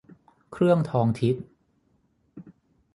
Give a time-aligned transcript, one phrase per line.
[0.51, 1.35] เครื่องทองทิศ